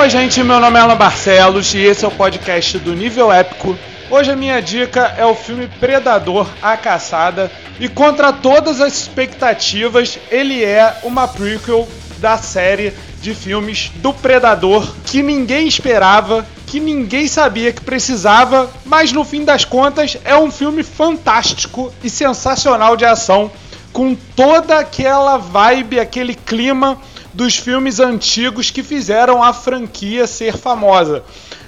Oi, 0.00 0.08
gente, 0.08 0.42
meu 0.42 0.58
nome 0.58 0.78
é 0.78 0.80
Alan 0.80 0.96
Barcelos 0.96 1.74
e 1.74 1.80
esse 1.80 2.06
é 2.06 2.08
o 2.08 2.10
podcast 2.10 2.78
do 2.78 2.94
Nível 2.94 3.30
Épico. 3.30 3.78
Hoje 4.08 4.30
a 4.30 4.34
minha 4.34 4.58
dica 4.58 5.14
é 5.18 5.26
o 5.26 5.34
filme 5.34 5.68
Predador 5.78 6.48
A 6.62 6.74
Caçada 6.74 7.52
e 7.78 7.86
contra 7.86 8.32
todas 8.32 8.80
as 8.80 8.94
expectativas, 8.94 10.18
ele 10.30 10.64
é 10.64 11.00
uma 11.02 11.28
prequel 11.28 11.86
da 12.16 12.38
série 12.38 12.94
de 13.20 13.34
filmes 13.34 13.92
do 13.96 14.14
Predador 14.14 14.90
que 15.04 15.22
ninguém 15.22 15.68
esperava, 15.68 16.46
que 16.66 16.80
ninguém 16.80 17.28
sabia 17.28 17.70
que 17.70 17.82
precisava, 17.82 18.70
mas 18.86 19.12
no 19.12 19.22
fim 19.22 19.44
das 19.44 19.66
contas 19.66 20.16
é 20.24 20.34
um 20.34 20.50
filme 20.50 20.82
fantástico 20.82 21.92
e 22.02 22.08
sensacional 22.08 22.96
de 22.96 23.04
ação 23.04 23.52
com 23.92 24.14
toda 24.14 24.78
aquela 24.78 25.36
vibe, 25.36 26.00
aquele 26.00 26.34
clima 26.34 26.98
dos 27.32 27.56
filmes 27.56 28.00
antigos 28.00 28.70
que 28.70 28.82
fizeram 28.82 29.42
a 29.42 29.52
franquia 29.52 30.26
ser 30.26 30.56
famosa. 30.56 31.22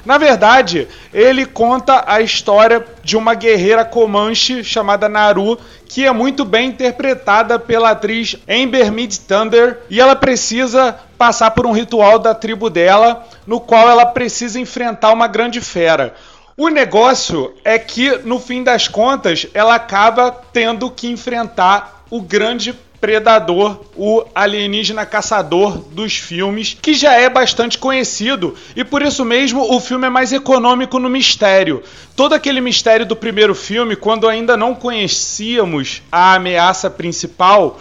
Na 0.04 0.18
verdade, 0.18 0.88
ele 1.14 1.46
conta 1.46 2.04
a 2.06 2.20
história 2.20 2.84
de 3.04 3.16
uma 3.16 3.34
guerreira 3.34 3.84
comanche 3.84 4.64
chamada 4.64 5.08
Naru, 5.08 5.58
que 5.86 6.04
é 6.04 6.12
muito 6.12 6.44
bem 6.44 6.70
interpretada 6.70 7.58
pela 7.58 7.90
atriz 7.90 8.36
Amber 8.48 8.90
Mid 8.90 9.16
Thunder, 9.28 9.80
e 9.88 10.00
ela 10.00 10.16
precisa 10.16 10.98
passar 11.16 11.52
por 11.52 11.66
um 11.66 11.72
ritual 11.72 12.18
da 12.18 12.34
tribo 12.34 12.68
dela, 12.68 13.24
no 13.46 13.60
qual 13.60 13.88
ela 13.88 14.06
precisa 14.06 14.58
enfrentar 14.58 15.12
uma 15.12 15.28
grande 15.28 15.60
fera. 15.60 16.14
O 16.56 16.68
negócio 16.68 17.54
é 17.64 17.78
que, 17.78 18.18
no 18.24 18.40
fim 18.40 18.62
das 18.64 18.88
contas, 18.88 19.46
ela 19.54 19.76
acaba 19.76 20.30
tendo 20.52 20.90
que 20.90 21.08
enfrentar 21.08 22.04
o 22.10 22.20
grande 22.20 22.74
predador, 23.02 23.80
o 23.96 24.24
alienígena 24.32 25.04
caçador 25.04 25.76
dos 25.76 26.18
filmes, 26.18 26.78
que 26.80 26.94
já 26.94 27.14
é 27.14 27.28
bastante 27.28 27.76
conhecido 27.76 28.54
e 28.76 28.84
por 28.84 29.02
isso 29.02 29.24
mesmo 29.24 29.74
o 29.74 29.80
filme 29.80 30.06
é 30.06 30.08
mais 30.08 30.32
econômico 30.32 31.00
no 31.00 31.08
mistério. 31.08 31.82
Todo 32.14 32.32
aquele 32.32 32.60
mistério 32.60 33.04
do 33.04 33.16
primeiro 33.16 33.56
filme, 33.56 33.96
quando 33.96 34.28
ainda 34.28 34.56
não 34.56 34.72
conhecíamos 34.72 36.00
a 36.12 36.34
ameaça 36.34 36.88
principal, 36.88 37.80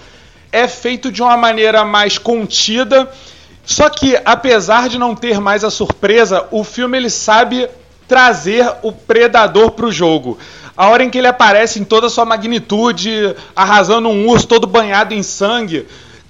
é 0.52 0.68
feito 0.68 1.12
de 1.12 1.22
uma 1.22 1.38
maneira 1.38 1.86
mais 1.86 2.18
contida. 2.18 3.08
Só 3.64 3.92
que, 3.92 4.20
apesar 4.26 4.90
de 4.90 4.98
não 4.98 5.14
ter 5.16 5.40
mais 5.40 5.64
a 5.64 5.70
surpresa, 5.70 6.48
o 6.50 6.64
filme 6.64 6.98
ele 6.98 7.12
sabe 7.12 7.70
trazer 8.12 8.70
o 8.82 8.92
predador 8.92 9.72
para 9.72 9.86
o 9.86 9.92
jogo. 9.92 10.38
A 10.76 10.90
hora 10.90 11.02
em 11.02 11.10
que 11.10 11.18
ele 11.18 11.28
aparece 11.28 11.80
em 11.80 11.86
toda 11.86 12.08
a 12.08 12.10
sua 12.10 12.26
magnitude, 12.26 13.34
arrasando 13.56 14.10
um 14.10 14.28
urso 14.28 14.46
todo 14.48 14.68
banhado 14.68 15.14
em 15.14 15.24
sangue, 15.24 15.88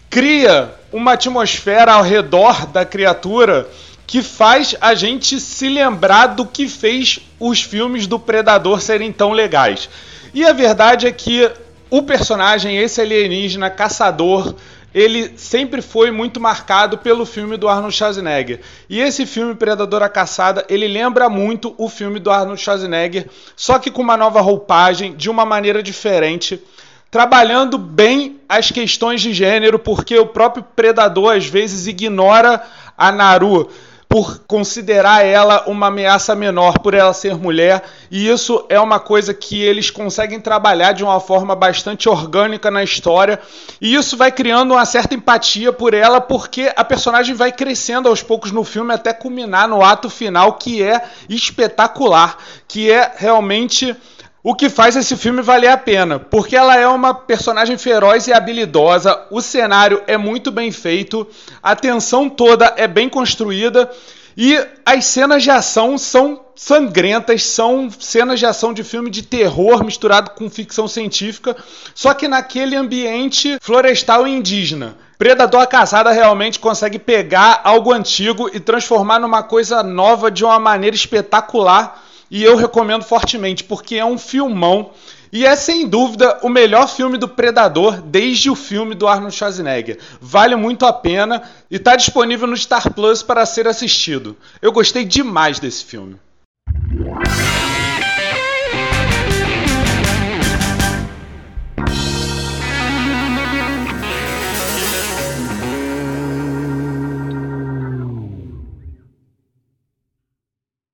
cria 0.08 0.76
uma 0.94 1.14
atmosfera 1.14 1.94
ao 1.94 2.04
redor 2.04 2.68
da 2.68 2.86
criatura 2.86 3.68
que 4.06 4.22
faz 4.22 4.76
a 4.80 4.94
gente 4.94 5.40
se 5.40 5.70
lembrar 5.70 6.28
do 6.28 6.46
que 6.46 6.68
fez 6.68 7.20
os 7.40 7.64
filmes 7.64 8.06
do 8.06 8.20
Predador 8.20 8.80
serem 8.80 9.12
tão 9.12 9.32
legais. 9.32 9.90
E 10.36 10.46
a 10.46 10.54
verdade 10.54 11.08
é 11.08 11.12
que 11.12 11.50
o 11.90 12.04
personagem, 12.04 12.78
esse 12.78 13.02
alienígena 13.02 13.72
caçador, 13.72 14.54
ele 14.94 15.34
sempre 15.38 15.82
foi 15.82 16.12
muito 16.12 16.40
marcado 16.40 16.98
pelo 16.98 17.26
filme 17.26 17.58
do 17.58 17.70
Arnold 17.70 17.96
Schwarzenegger. 17.96 18.60
E 18.90 19.00
esse 19.00 19.26
filme 19.26 19.56
Predador 19.56 20.04
a 20.04 20.10
Caçada, 20.10 20.66
ele 20.70 20.88
lembra 20.88 21.30
muito 21.30 21.74
o 21.78 21.88
filme 21.88 22.20
do 22.20 22.30
Arnold 22.30 22.62
Schwarzenegger, 22.62 23.28
só 23.56 23.80
que 23.80 23.90
com 23.90 24.02
uma 24.02 24.18
nova 24.18 24.42
roupagem, 24.42 25.16
de 25.16 25.30
uma 25.30 25.46
maneira 25.46 25.82
diferente, 25.82 26.62
trabalhando 27.10 27.78
bem 27.78 28.40
as 28.48 28.72
questões 28.72 29.22
de 29.22 29.34
gênero, 29.34 29.80
porque 29.80 30.18
o 30.18 30.28
próprio 30.28 30.64
Predador 30.76 31.36
às 31.36 31.46
vezes 31.46 31.88
ignora 31.88 32.62
a 32.98 33.12
Naru 33.12 33.70
por 34.12 34.40
considerar 34.40 35.26
ela 35.26 35.64
uma 35.68 35.88
ameaça 35.88 36.36
menor 36.36 36.78
por 36.80 36.94
ela 36.94 37.14
ser 37.14 37.38
mulher, 37.38 37.82
e 38.12 38.28
isso 38.28 38.66
é 38.68 38.78
uma 38.78 39.00
coisa 39.00 39.34
que 39.34 39.62
eles 39.62 39.90
conseguem 39.90 40.38
trabalhar 40.38 40.92
de 40.92 41.02
uma 41.02 41.22
forma 41.22 41.56
bastante 41.56 42.10
orgânica 42.10 42.70
na 42.70 42.84
história, 42.84 43.40
e 43.80 43.96
isso 43.96 44.18
vai 44.18 44.30
criando 44.30 44.74
uma 44.74 44.84
certa 44.84 45.16
empatia 45.16 45.72
por 45.72 45.94
ela, 45.94 46.20
porque 46.20 46.74
a 46.76 46.84
personagem 46.84 47.34
vai 47.34 47.54
crescendo 47.54 48.10
aos 48.10 48.22
poucos 48.22 48.52
no 48.52 48.66
filme 48.66 48.94
até 48.94 49.14
culminar 49.14 49.66
no 49.70 49.82
ato 49.82 50.10
final, 50.10 50.56
que 50.56 50.84
é 50.84 51.02
espetacular, 51.30 52.36
que 52.68 52.92
é 52.92 53.14
realmente 53.16 53.96
o 54.44 54.56
que 54.56 54.70
faz 54.70 54.96
esse 54.96 55.16
filme 55.16 55.42
valer 55.42 55.70
a 55.70 55.78
pena, 55.78 56.20
porque 56.20 56.56
ela 56.56 56.76
é 56.76 56.88
uma 56.88 57.14
personagem 57.14 57.78
feroz 57.78 58.28
e 58.28 58.34
habilidosa, 58.34 59.28
o 59.30 59.42
cenário 59.42 60.02
é 60.08 60.18
muito 60.18 60.52
bem 60.52 60.72
feito, 60.72 61.28
a 61.62 61.76
tensão 61.76 62.30
toda 62.30 62.74
é 62.76 62.88
bem 62.88 63.08
construída 63.08 63.90
e 64.36 64.58
as 64.86 65.06
cenas 65.06 65.44
de 65.44 65.52
ação 65.52 65.98
são 65.98 66.42
sangrentas, 66.56 67.44
são 67.44 67.90
cenas 68.00 68.40
de 68.40 68.46
ação 68.46 68.74
de 68.74 68.84
filme 68.84 69.12
de 69.12 69.22
terror 69.22 69.84
misturado 69.84 70.32
com 70.32 70.50
ficção 70.50 70.88
científica, 70.88 71.56
só 71.94 72.14
que 72.14 72.28
naquele 72.28 72.76
ambiente 72.76 73.58
florestal 73.62 74.28
e 74.28 74.32
indígena. 74.32 74.96
Predador 75.20 75.68
Casada 75.68 76.12
realmente 76.12 76.60
consegue 76.60 76.98
pegar 76.98 77.62
algo 77.64 77.94
antigo 77.94 78.50
e 78.52 78.60
transformar 78.60 79.20
numa 79.20 79.44
coisa 79.44 79.84
nova 79.84 80.32
de 80.32 80.44
uma 80.44 80.60
maneira 80.60 80.96
espetacular 80.96 82.01
e 82.32 82.42
eu 82.42 82.56
recomendo 82.56 83.04
fortemente 83.04 83.66
porque 83.66 83.98
é 83.98 84.06
um 84.06 84.18
filmão 84.18 84.92
e 85.34 85.46
é 85.46 85.56
sem 85.56 85.88
dúvida 85.88 86.40
o 86.42 86.50
melhor 86.50 86.88
filme 86.88 87.18
do 87.18 87.28
Predador 87.28 88.02
desde 88.02 88.50
o 88.50 88.56
filme 88.56 88.96
do 88.96 89.08
Arnold 89.08 89.36
Schwarzenegger. 89.36 90.00
Vale 90.20 90.56
muito 90.56 90.86
a 90.86 90.94
pena 90.94 91.44
e 91.70 91.76
está 91.76 91.96
disponível 91.98 92.48
no 92.48 92.56
Star 92.56 92.94
Plus 92.94 93.22
para 93.22 93.46
ser 93.46 93.68
assistido. 93.68 94.38
Eu 94.62 94.72
gostei 94.72 95.04
demais 95.04 95.60
desse 95.60 95.84
filme. 95.84 96.18